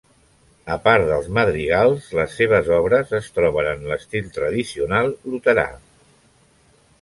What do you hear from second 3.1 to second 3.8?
es troben